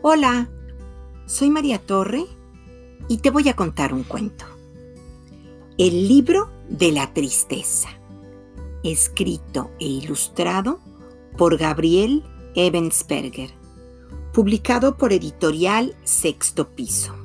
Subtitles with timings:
[0.00, 0.48] Hola,
[1.26, 2.24] soy María Torre
[3.08, 4.44] y te voy a contar un cuento.
[5.76, 7.88] El libro de la tristeza,
[8.84, 10.78] escrito e ilustrado
[11.36, 12.22] por Gabriel
[12.54, 13.50] Ebensberger,
[14.32, 17.16] publicado por editorial Sexto Piso.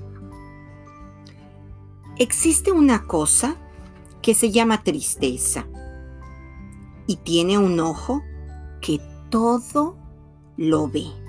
[2.18, 3.56] Existe una cosa
[4.24, 5.68] que se llama tristeza
[7.06, 8.24] y tiene un ojo
[8.82, 9.00] que
[9.30, 9.96] todo
[10.58, 11.23] lo ve.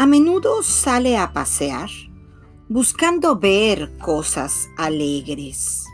[0.00, 1.90] A menudo sale a pasear
[2.70, 5.84] buscando ver cosas alegres,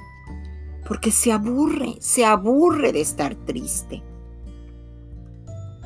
[0.87, 4.05] porque se aburre, se aburre de estar triste,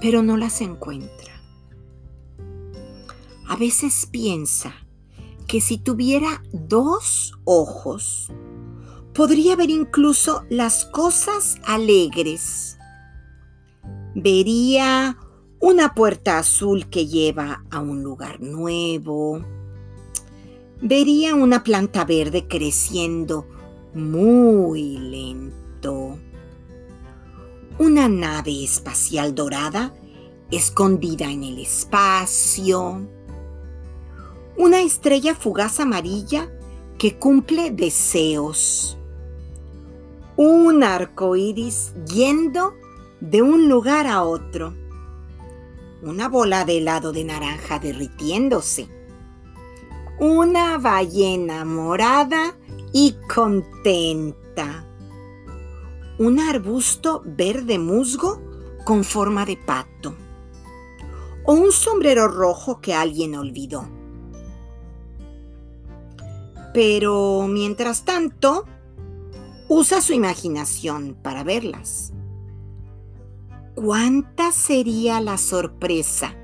[0.03, 1.33] pero no las encuentra.
[3.49, 4.75] A veces piensa
[5.47, 8.31] que si tuviera dos ojos,
[9.15, 12.77] podría ver incluso las cosas alegres.
[14.15, 15.17] Vería
[15.61, 19.45] una puerta azul que lleva a un lugar nuevo.
[20.81, 23.47] Vería una planta verde creciendo
[23.93, 26.19] muy lento.
[27.79, 29.93] Una nave espacial dorada
[30.51, 33.07] escondida en el espacio.
[34.57, 36.51] Una estrella fugaz amarilla
[36.99, 38.97] que cumple deseos.
[40.37, 42.73] Un arco iris yendo
[43.21, 44.80] de un lugar a otro
[46.03, 48.89] una bola de helado de naranja derritiéndose,
[50.19, 52.57] una ballena morada
[52.93, 54.87] y contenta,
[56.19, 58.41] un arbusto verde musgo
[58.85, 60.15] con forma de pato,
[61.45, 63.89] o un sombrero rojo que alguien olvidó.
[66.73, 68.65] Pero mientras tanto,
[69.69, 72.13] usa su imaginación para verlas.
[73.83, 76.37] ¿Cuánta sería la sorpresa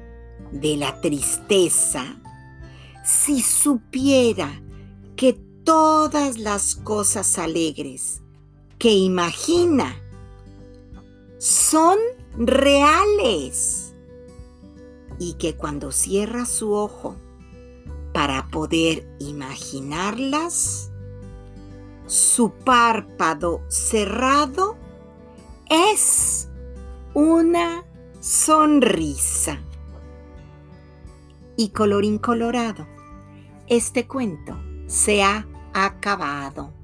[0.52, 2.16] de la tristeza
[3.04, 4.62] si supiera
[5.16, 8.22] que todas las cosas alegres
[8.78, 10.02] que imagina
[11.36, 11.98] son
[12.38, 13.92] reales
[15.18, 17.16] y que cuando cierra su ojo
[18.14, 20.90] para poder imaginarlas,
[22.06, 24.78] su párpado cerrado
[25.68, 26.35] es
[27.16, 27.82] una
[28.20, 29.58] sonrisa.
[31.56, 32.86] Y colorín colorado,
[33.68, 34.54] este cuento
[34.86, 36.75] se ha acabado.